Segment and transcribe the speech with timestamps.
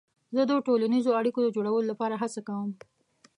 [0.35, 2.71] زه د ټولنیزو اړیکو د جوړولو لپاره هڅه کوم.